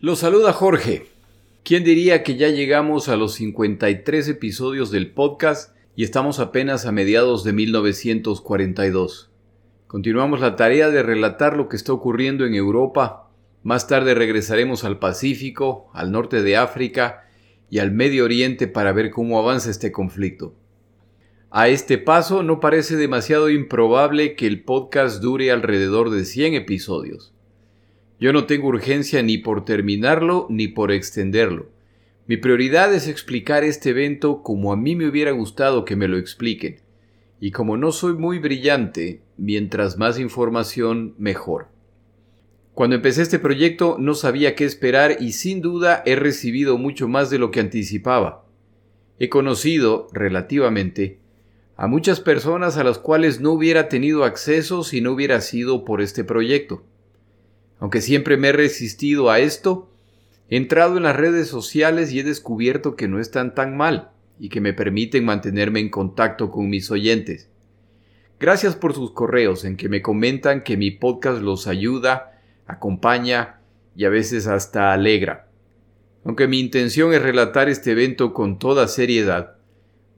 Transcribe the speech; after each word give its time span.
Lo 0.00 0.14
saluda 0.14 0.52
Jorge. 0.52 1.06
¿Quién 1.64 1.82
diría 1.82 2.22
que 2.22 2.36
ya 2.36 2.50
llegamos 2.50 3.08
a 3.08 3.16
los 3.16 3.34
53 3.34 4.28
episodios 4.28 4.92
del 4.92 5.10
podcast 5.10 5.74
y 5.96 6.04
estamos 6.04 6.38
apenas 6.38 6.86
a 6.86 6.92
mediados 6.92 7.42
de 7.42 7.52
1942? 7.52 9.28
Continuamos 9.88 10.38
la 10.38 10.54
tarea 10.54 10.90
de 10.90 11.02
relatar 11.02 11.56
lo 11.56 11.68
que 11.68 11.74
está 11.74 11.92
ocurriendo 11.92 12.46
en 12.46 12.54
Europa. 12.54 13.28
Más 13.64 13.88
tarde 13.88 14.14
regresaremos 14.14 14.84
al 14.84 15.00
Pacífico, 15.00 15.90
al 15.92 16.12
norte 16.12 16.42
de 16.44 16.56
África 16.56 17.24
y 17.68 17.80
al 17.80 17.90
Medio 17.90 18.24
Oriente 18.24 18.68
para 18.68 18.92
ver 18.92 19.10
cómo 19.10 19.36
avanza 19.36 19.68
este 19.68 19.90
conflicto. 19.90 20.54
A 21.50 21.66
este 21.66 21.98
paso 21.98 22.44
no 22.44 22.60
parece 22.60 22.94
demasiado 22.94 23.50
improbable 23.50 24.36
que 24.36 24.46
el 24.46 24.62
podcast 24.62 25.20
dure 25.20 25.50
alrededor 25.50 26.10
de 26.10 26.24
100 26.24 26.54
episodios. 26.54 27.34
Yo 28.20 28.32
no 28.32 28.46
tengo 28.46 28.68
urgencia 28.68 29.22
ni 29.22 29.38
por 29.38 29.64
terminarlo 29.64 30.46
ni 30.50 30.68
por 30.68 30.90
extenderlo. 30.90 31.68
Mi 32.26 32.36
prioridad 32.36 32.92
es 32.92 33.06
explicar 33.06 33.64
este 33.64 33.90
evento 33.90 34.42
como 34.42 34.72
a 34.72 34.76
mí 34.76 34.96
me 34.96 35.06
hubiera 35.06 35.30
gustado 35.30 35.84
que 35.84 35.96
me 35.96 36.08
lo 36.08 36.18
expliquen. 36.18 36.80
Y 37.40 37.52
como 37.52 37.76
no 37.76 37.92
soy 37.92 38.14
muy 38.14 38.38
brillante, 38.38 39.22
mientras 39.36 39.96
más 39.96 40.18
información, 40.18 41.14
mejor. 41.16 41.68
Cuando 42.74 42.96
empecé 42.96 43.22
este 43.22 43.38
proyecto 43.38 43.96
no 43.98 44.14
sabía 44.14 44.54
qué 44.54 44.64
esperar 44.64 45.16
y 45.20 45.32
sin 45.32 45.62
duda 45.62 46.02
he 46.04 46.16
recibido 46.16 46.76
mucho 46.76 47.08
más 47.08 47.30
de 47.30 47.38
lo 47.38 47.50
que 47.50 47.60
anticipaba. 47.60 48.44
He 49.18 49.28
conocido, 49.28 50.08
relativamente, 50.12 51.18
a 51.76 51.86
muchas 51.86 52.20
personas 52.20 52.76
a 52.76 52.84
las 52.84 52.98
cuales 52.98 53.40
no 53.40 53.52
hubiera 53.52 53.88
tenido 53.88 54.24
acceso 54.24 54.84
si 54.84 55.00
no 55.00 55.12
hubiera 55.12 55.40
sido 55.40 55.84
por 55.84 56.00
este 56.00 56.24
proyecto. 56.24 56.82
Aunque 57.80 58.00
siempre 58.00 58.36
me 58.36 58.48
he 58.48 58.52
resistido 58.52 59.30
a 59.30 59.38
esto, 59.38 59.90
he 60.48 60.56
entrado 60.56 60.96
en 60.96 61.04
las 61.04 61.16
redes 61.16 61.48
sociales 61.48 62.12
y 62.12 62.20
he 62.20 62.24
descubierto 62.24 62.96
que 62.96 63.08
no 63.08 63.20
están 63.20 63.54
tan 63.54 63.76
mal 63.76 64.10
y 64.38 64.48
que 64.48 64.60
me 64.60 64.72
permiten 64.72 65.24
mantenerme 65.24 65.80
en 65.80 65.90
contacto 65.90 66.50
con 66.50 66.68
mis 66.68 66.90
oyentes. 66.90 67.48
Gracias 68.40 68.76
por 68.76 68.94
sus 68.94 69.12
correos 69.12 69.64
en 69.64 69.76
que 69.76 69.88
me 69.88 70.00
comentan 70.00 70.62
que 70.62 70.76
mi 70.76 70.90
podcast 70.90 71.42
los 71.42 71.66
ayuda, 71.66 72.40
acompaña 72.66 73.60
y 73.96 74.04
a 74.04 74.10
veces 74.10 74.46
hasta 74.46 74.92
alegra. 74.92 75.48
Aunque 76.24 76.46
mi 76.46 76.60
intención 76.60 77.12
es 77.12 77.22
relatar 77.22 77.68
este 77.68 77.92
evento 77.92 78.32
con 78.34 78.58
toda 78.58 78.86
seriedad, 78.86 79.56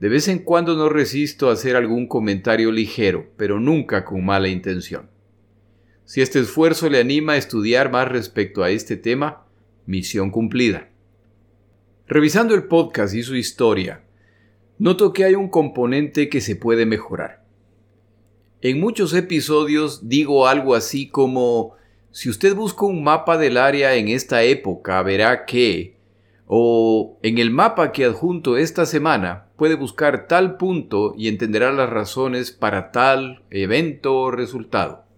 de 0.00 0.08
vez 0.08 0.28
en 0.28 0.40
cuando 0.40 0.76
no 0.76 0.88
resisto 0.88 1.48
a 1.48 1.52
hacer 1.52 1.76
algún 1.76 2.08
comentario 2.08 2.72
ligero, 2.72 3.26
pero 3.36 3.60
nunca 3.60 4.04
con 4.04 4.24
mala 4.24 4.48
intención. 4.48 5.08
Si 6.10 6.20
este 6.22 6.40
esfuerzo 6.40 6.90
le 6.90 6.98
anima 6.98 7.34
a 7.34 7.36
estudiar 7.36 7.92
más 7.92 8.08
respecto 8.08 8.64
a 8.64 8.70
este 8.70 8.96
tema, 8.96 9.44
misión 9.86 10.32
cumplida. 10.32 10.88
Revisando 12.08 12.56
el 12.56 12.64
podcast 12.64 13.14
y 13.14 13.22
su 13.22 13.36
historia, 13.36 14.02
noto 14.76 15.12
que 15.12 15.22
hay 15.22 15.36
un 15.36 15.48
componente 15.48 16.28
que 16.28 16.40
se 16.40 16.56
puede 16.56 16.84
mejorar. 16.84 17.44
En 18.60 18.80
muchos 18.80 19.14
episodios 19.14 20.08
digo 20.08 20.48
algo 20.48 20.74
así 20.74 21.08
como, 21.08 21.76
si 22.10 22.28
usted 22.28 22.56
busca 22.56 22.86
un 22.86 23.04
mapa 23.04 23.38
del 23.38 23.56
área 23.56 23.94
en 23.94 24.08
esta 24.08 24.42
época, 24.42 25.00
verá 25.04 25.44
que, 25.46 25.94
o 26.48 27.20
en 27.22 27.38
el 27.38 27.52
mapa 27.52 27.92
que 27.92 28.04
adjunto 28.04 28.56
esta 28.56 28.84
semana, 28.84 29.46
puede 29.54 29.76
buscar 29.76 30.26
tal 30.26 30.56
punto 30.56 31.14
y 31.16 31.28
entenderá 31.28 31.70
las 31.70 31.88
razones 31.88 32.50
para 32.50 32.90
tal 32.90 33.44
evento 33.48 34.16
o 34.16 34.32
resultado. 34.32 35.08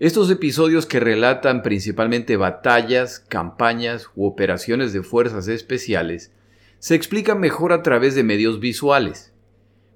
Estos 0.00 0.30
episodios 0.30 0.86
que 0.86 1.00
relatan 1.00 1.64
principalmente 1.64 2.36
batallas, 2.36 3.18
campañas 3.18 4.08
u 4.14 4.26
operaciones 4.26 4.92
de 4.92 5.02
fuerzas 5.02 5.48
especiales 5.48 6.30
se 6.78 6.94
explican 6.94 7.40
mejor 7.40 7.72
a 7.72 7.82
través 7.82 8.14
de 8.14 8.22
medios 8.22 8.60
visuales. 8.60 9.32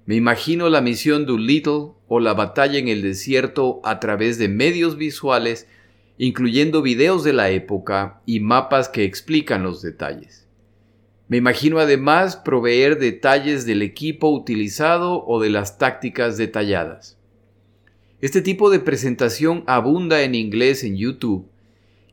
Me 0.05 0.15
imagino 0.15 0.67
la 0.67 0.81
misión 0.81 1.25
Doolittle 1.25 1.93
o 2.09 2.19
la 2.19 2.33
batalla 2.33 2.79
en 2.79 2.89
el 2.89 3.01
desierto 3.01 3.79
a 3.85 4.01
través 4.01 4.37
de 4.37 4.49
medios 4.49 4.97
visuales, 4.97 5.69
incluyendo 6.17 6.81
videos 6.81 7.23
de 7.23 7.31
la 7.31 7.49
época 7.51 8.19
y 8.25 8.41
mapas 8.41 8.89
que 8.89 9.05
explican 9.05 9.63
los 9.63 9.81
detalles. 9.81 10.49
Me 11.29 11.37
imagino 11.37 11.79
además 11.79 12.35
proveer 12.35 12.99
detalles 12.99 13.65
del 13.65 13.81
equipo 13.81 14.27
utilizado 14.27 15.25
o 15.25 15.39
de 15.39 15.49
las 15.49 15.77
tácticas 15.77 16.35
detalladas. 16.35 17.17
Este 18.23 18.41
tipo 18.41 18.69
de 18.69 18.79
presentación 18.79 19.65
abunda 19.67 20.21
en 20.21 20.33
inglés 20.33 20.85
en 20.85 20.95
YouTube 20.95 21.45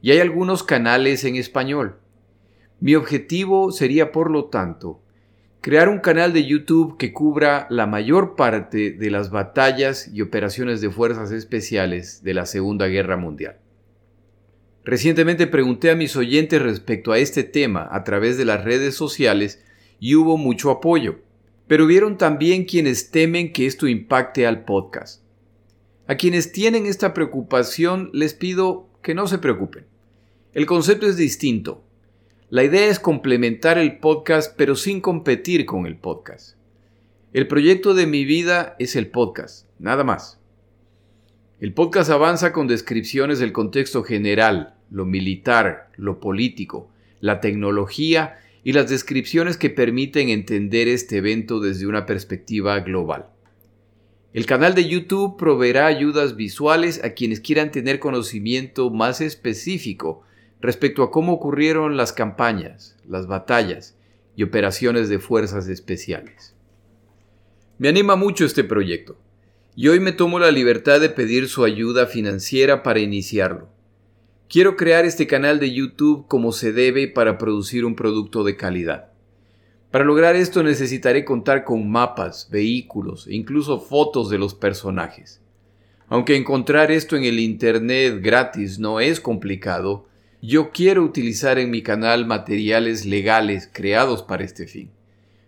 y 0.02 0.10
hay 0.10 0.18
algunos 0.18 0.64
canales 0.64 1.22
en 1.22 1.36
español. 1.36 1.98
Mi 2.80 2.96
objetivo 2.96 3.70
sería, 3.70 4.10
por 4.10 4.28
lo 4.28 4.46
tanto, 4.46 5.00
crear 5.60 5.88
un 5.88 6.00
canal 6.00 6.32
de 6.32 6.44
YouTube 6.44 6.96
que 6.96 7.12
cubra 7.12 7.68
la 7.70 7.86
mayor 7.86 8.34
parte 8.34 8.90
de 8.90 9.08
las 9.08 9.30
batallas 9.30 10.10
y 10.12 10.20
operaciones 10.20 10.80
de 10.80 10.90
fuerzas 10.90 11.30
especiales 11.30 12.24
de 12.24 12.34
la 12.34 12.44
Segunda 12.44 12.88
Guerra 12.88 13.16
Mundial. 13.16 13.58
Recientemente 14.82 15.46
pregunté 15.46 15.92
a 15.92 15.94
mis 15.94 16.16
oyentes 16.16 16.60
respecto 16.60 17.12
a 17.12 17.18
este 17.18 17.44
tema 17.44 17.88
a 17.88 18.02
través 18.02 18.36
de 18.36 18.46
las 18.46 18.64
redes 18.64 18.96
sociales 18.96 19.62
y 20.00 20.16
hubo 20.16 20.36
mucho 20.36 20.72
apoyo, 20.72 21.20
pero 21.68 21.84
hubieron 21.84 22.18
también 22.18 22.64
quienes 22.64 23.12
temen 23.12 23.52
que 23.52 23.66
esto 23.66 23.86
impacte 23.86 24.44
al 24.44 24.64
podcast. 24.64 25.29
A 26.10 26.16
quienes 26.16 26.50
tienen 26.50 26.86
esta 26.86 27.14
preocupación 27.14 28.10
les 28.12 28.34
pido 28.34 28.88
que 29.00 29.14
no 29.14 29.28
se 29.28 29.38
preocupen. 29.38 29.84
El 30.54 30.66
concepto 30.66 31.06
es 31.06 31.16
distinto. 31.16 31.84
La 32.48 32.64
idea 32.64 32.88
es 32.88 32.98
complementar 32.98 33.78
el 33.78 33.98
podcast 33.98 34.52
pero 34.56 34.74
sin 34.74 35.00
competir 35.00 35.66
con 35.66 35.86
el 35.86 35.96
podcast. 35.96 36.56
El 37.32 37.46
proyecto 37.46 37.94
de 37.94 38.08
mi 38.08 38.24
vida 38.24 38.74
es 38.80 38.96
el 38.96 39.06
podcast, 39.06 39.68
nada 39.78 40.02
más. 40.02 40.40
El 41.60 41.74
podcast 41.74 42.10
avanza 42.10 42.52
con 42.52 42.66
descripciones 42.66 43.38
del 43.38 43.52
contexto 43.52 44.02
general, 44.02 44.74
lo 44.90 45.06
militar, 45.06 45.92
lo 45.96 46.18
político, 46.18 46.90
la 47.20 47.40
tecnología 47.40 48.40
y 48.64 48.72
las 48.72 48.90
descripciones 48.90 49.56
que 49.56 49.70
permiten 49.70 50.28
entender 50.28 50.88
este 50.88 51.18
evento 51.18 51.60
desde 51.60 51.86
una 51.86 52.04
perspectiva 52.04 52.80
global. 52.80 53.26
El 54.32 54.46
canal 54.46 54.76
de 54.76 54.88
YouTube 54.88 55.36
proveerá 55.36 55.86
ayudas 55.86 56.36
visuales 56.36 57.02
a 57.02 57.14
quienes 57.14 57.40
quieran 57.40 57.72
tener 57.72 57.98
conocimiento 57.98 58.88
más 58.90 59.20
específico 59.20 60.22
respecto 60.60 61.02
a 61.02 61.10
cómo 61.10 61.32
ocurrieron 61.32 61.96
las 61.96 62.12
campañas, 62.12 62.96
las 63.08 63.26
batallas 63.26 63.96
y 64.36 64.44
operaciones 64.44 65.08
de 65.08 65.18
fuerzas 65.18 65.66
especiales. 65.66 66.54
Me 67.78 67.88
anima 67.88 68.14
mucho 68.14 68.44
este 68.44 68.62
proyecto 68.62 69.18
y 69.74 69.88
hoy 69.88 69.98
me 69.98 70.12
tomo 70.12 70.38
la 70.38 70.52
libertad 70.52 71.00
de 71.00 71.08
pedir 71.08 71.48
su 71.48 71.64
ayuda 71.64 72.06
financiera 72.06 72.84
para 72.84 73.00
iniciarlo. 73.00 73.68
Quiero 74.48 74.76
crear 74.76 75.04
este 75.06 75.26
canal 75.26 75.58
de 75.58 75.72
YouTube 75.72 76.28
como 76.28 76.52
se 76.52 76.72
debe 76.72 77.08
para 77.08 77.36
producir 77.36 77.84
un 77.84 77.96
producto 77.96 78.44
de 78.44 78.56
calidad. 78.56 79.09
Para 79.90 80.04
lograr 80.04 80.36
esto 80.36 80.62
necesitaré 80.62 81.24
contar 81.24 81.64
con 81.64 81.90
mapas, 81.90 82.48
vehículos 82.48 83.26
e 83.26 83.34
incluso 83.34 83.80
fotos 83.80 84.30
de 84.30 84.38
los 84.38 84.54
personajes. 84.54 85.40
Aunque 86.08 86.36
encontrar 86.36 86.92
esto 86.92 87.16
en 87.16 87.24
el 87.24 87.40
Internet 87.40 88.20
gratis 88.22 88.78
no 88.78 89.00
es 89.00 89.20
complicado, 89.20 90.06
yo 90.40 90.70
quiero 90.70 91.02
utilizar 91.02 91.58
en 91.58 91.70
mi 91.70 91.82
canal 91.82 92.24
materiales 92.24 93.04
legales 93.04 93.68
creados 93.72 94.22
para 94.22 94.44
este 94.44 94.66
fin. 94.66 94.90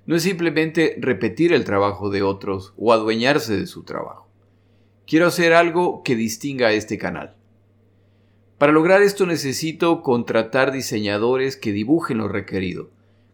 No 0.06 0.16
es 0.16 0.25
simplemente 0.25 0.97
repetir 0.98 1.52
el 1.52 1.64
trabajo 1.64 2.10
de 2.10 2.22
otros 2.22 2.75
o 2.76 2.92
adueñarse 2.92 3.56
de 3.56 3.66
su 3.69 3.84
trabajo. 3.84 4.28
Quiero 5.06 5.28
hacer 5.28 5.52
algo 5.52 6.02
que 6.02 6.16
distinga 6.16 6.69
a 6.69 6.72
este 6.72 6.98
canal. 6.98 7.36
Para 8.58 8.72
lograr 8.72 9.02
esto 9.02 9.25
necesito 9.25 10.02
contratar 10.02 10.72
diseñadores 10.72 11.56
que 11.56 11.72
dibujen 11.72 12.19
lo 12.19 12.28
requerido, 12.28 12.90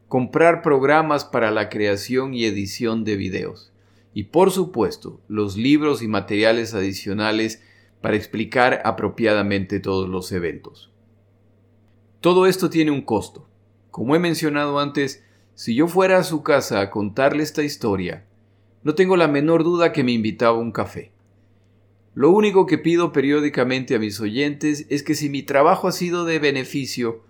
comprar 0.09 0.63
programas 0.63 1.25
para 1.25 1.51
la 1.51 1.69
creación 1.69 2.35
y 2.35 2.47
edición 2.47 3.05
de 3.05 3.17
videos. 3.17 3.73
Y 4.15 4.25
por 4.25 4.51
supuesto, 4.51 5.21
los 5.29 5.57
libros 5.57 6.03
y 6.03 6.09
materiales 6.09 6.75
adicionales 6.75 7.63
para 8.01 8.17
explicar 8.17 8.81
apropiadamente 8.85 9.81
todos 9.81 10.09
los 10.09 10.33
eventos. 10.33 10.91
Todo 12.21 12.47
esto 12.47 12.71
tiene 12.71 12.91
un 12.91 13.03
costo. 13.03 13.49
Como 13.91 14.17
he 14.17 14.19
mencionado 14.19 14.79
antes, 14.79 15.23
si 15.55 15.75
yo 15.75 15.89
fuera 15.89 16.19
a 16.19 16.25
su 16.25 16.43
casa 16.43 16.81
a 16.81 16.91
contarle 16.91 17.43
esta 17.43 17.63
historia, 17.63 18.25
no 18.83 18.95
tengo 18.95 19.17
la 19.17 19.29
menor 19.29 19.63
duda 19.63 19.93
que 19.93 20.05
me 20.05 20.13
invitaba 20.13 20.57
a 20.57 20.61
un 20.61 20.73
café. 20.73 21.13
Lo 22.15 22.31
único 22.31 22.67
que 22.67 22.79
pido 22.79 23.13
periódicamente 23.13 23.95
a 23.95 23.99
mis 23.99 24.21
oyentes 24.21 24.87
es 24.89 25.03
que 25.03 25.15
si 25.15 25.29
mi 25.29 25.43
trabajo 25.43 25.87
ha 25.87 25.93
sido 25.93 26.25
de 26.25 26.39
beneficio, 26.39 27.23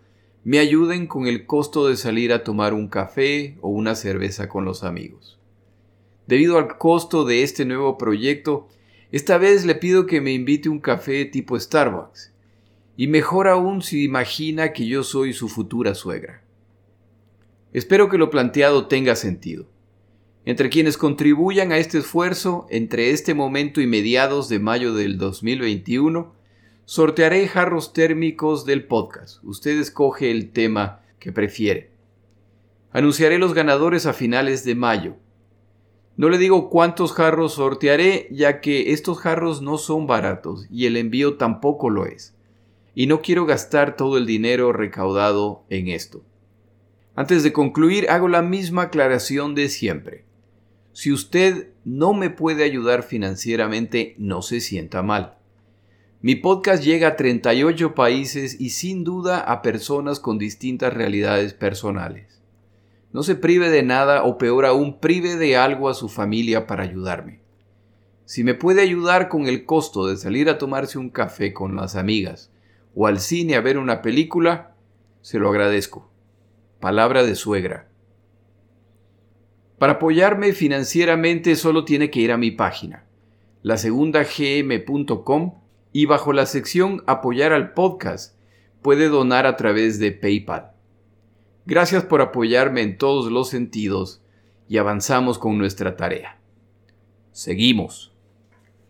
me 0.49 0.61
ayuden 0.61 1.07
con 1.07 1.27
el 1.27 1.45
costo 1.45 1.89
de 1.89 1.97
salir 1.99 2.33
a 2.33 2.43
tomar 2.43 2.73
un 2.73 2.89
café 2.89 3.59
o 3.61 3.69
una 3.69 3.95
cerveza 3.95 4.49
con 4.49 4.65
los 4.65 4.83
amigos. 4.83 5.39
Debido 6.27 6.57
al 6.57 6.79
costo 6.79 7.27
de 7.27 7.43
este 7.43 7.67
nuevo 7.67 7.99
proyecto, 7.99 8.67
esta 9.13 9.37
vez 9.37 9.67
le 9.67 9.75
pido 9.75 10.07
que 10.07 10.23
me 10.23 10.33
invite 10.33 10.71
un 10.71 10.81
café 10.81 11.27
tipo 11.27 11.61
Starbucks. 11.61 12.33
y 12.97 13.09
mejor 13.09 13.47
aún 13.47 13.83
si 13.83 14.05
imagina 14.05 14.73
que 14.73 14.87
yo 14.87 15.03
soy 15.03 15.35
su 15.35 15.51
futura 15.51 15.95
suegra. 15.95 16.43
Espero 17.75 18.09
que 18.09 18.17
lo 18.17 18.31
planteado 18.31 18.87
tenga 18.87 19.17
sentido. 19.17 19.69
Entre 20.47 20.71
quienes 20.71 20.97
contribuyan 20.97 21.73
a 21.73 21.77
este 21.77 21.99
esfuerzo, 21.99 22.67
entre 22.71 23.11
este 23.11 23.35
momento 23.35 23.83
y 23.83 23.87
mediados 23.87 24.49
de 24.49 24.61
mayo 24.61 24.95
del 24.95 25.19
2021, 25.19 26.38
sortearé 26.89 27.47
jarros 27.49 27.93
térmicos 27.93 28.65
del 28.65 28.87
podcast. 28.87 29.45
Usted 29.45 29.79
escoge 29.79 30.31
el 30.31 30.53
tema 30.53 31.03
que 31.19 31.33
prefiere. 31.33 31.91
Anunciaré 32.93 33.39
los 33.39 33.53
ganadores 33.53 34.07
a 34.07 34.15
finales 34.15 34.65
de 34.65 34.75
mayo. 34.75 35.17
No 36.17 36.31
le 36.31 36.39
digo 36.39 36.71
cuántos 36.71 37.13
jarros 37.13 37.53
sortearé, 37.53 38.27
ya 38.31 38.63
que 38.63 38.93
estos 38.93 39.19
jarros 39.19 39.61
no 39.61 39.77
son 39.77 40.07
baratos 40.07 40.67
y 40.71 40.87
el 40.87 40.97
envío 40.97 41.37
tampoco 41.37 41.91
lo 41.91 42.07
es 42.07 42.35
y 42.95 43.07
no 43.07 43.21
quiero 43.21 43.45
gastar 43.45 43.95
todo 43.95 44.17
el 44.17 44.25
dinero 44.25 44.73
recaudado 44.73 45.67
en 45.69 45.89
esto. 45.89 46.25
Antes 47.15 47.43
de 47.43 47.53
concluir, 47.53 48.09
hago 48.09 48.29
la 48.29 48.41
misma 48.41 48.85
aclaración 48.85 49.55
de 49.55 49.69
siempre. 49.69 50.25
Si 50.95 51.13
usted 51.13 51.69
no 51.85 52.15
me 52.15 52.31
puede 52.31 52.65
ayudar 52.65 53.03
financieramente, 53.03 54.15
no 54.17 54.41
se 54.41 54.61
sienta 54.61 55.03
mal. 55.03 55.38
Mi 56.21 56.35
podcast 56.35 56.83
llega 56.83 57.09
a 57.09 57.17
38 57.17 57.95
países 57.95 58.61
y 58.61 58.71
sin 58.71 59.05
duda 59.05 59.39
a 59.39 59.63
personas 59.63 60.19
con 60.19 60.37
distintas 60.37 60.93
realidades 60.93 61.55
personales. 61.55 62.43
No 63.13 63.23
se 63.23 63.37
prive 63.37 63.71
de 63.71 63.85
nada 63.85 64.25
o 64.25 64.37
peor 64.37 64.67
aún 64.67 64.99
prive 64.99 65.37
de 65.37 65.57
algo 65.57 65.89
a 65.89 65.95
su 65.95 66.09
familia 66.09 66.67
para 66.67 66.83
ayudarme. 66.83 67.39
Si 68.25 68.43
me 68.43 68.55
puede 68.55 68.83
ayudar 68.83 69.29
con 69.29 69.47
el 69.47 69.65
costo 69.65 70.09
de 70.09 70.17
salir 70.17 70.51
a 70.51 70.59
tomarse 70.59 70.99
un 70.99 71.09
café 71.09 71.53
con 71.53 71.77
las 71.77 71.95
amigas, 71.95 72.51
o 72.97 73.07
al 73.07 73.21
cine 73.21 73.55
a 73.55 73.61
ver 73.61 73.79
una 73.79 74.03
película, 74.03 74.75
se 75.21 75.39
lo 75.39 75.49
agradezco. 75.49 76.11
Palabra 76.81 77.23
de 77.23 77.37
suegra. 77.37 77.87
Para 79.79 79.95
apoyarme 79.95 80.53
financieramente 80.53 81.55
solo 81.55 81.85
tiene 81.85 82.11
que 82.11 82.19
ir 82.19 82.33
a 82.33 82.37
mi 82.37 82.51
página, 82.51 83.05
la 83.63 83.77
segunda 83.77 84.25
gm.com 84.25 85.68
y 85.93 86.07
bajo 86.07 86.33
la 86.33 86.47
sección 86.47 87.03
Apoyar 87.07 87.53
al 87.53 87.73
podcast 87.73 88.37
puede 88.83 89.09
donar 89.09 89.47
a 89.47 89.57
través 89.57 89.99
de 89.99 90.13
PayPal. 90.13 90.73
Gracias 91.67 92.05
por 92.05 92.21
apoyarme 92.21 92.83
en 92.83 92.99
todos 92.99 93.31
los 93.31 93.49
sentidos 93.49 94.23
y 94.69 94.79
avanzamos 94.79 95.39
con 95.39 95.59
nuestra 95.59 95.97
tarea. 95.97 96.39
Seguimos. 97.33 98.18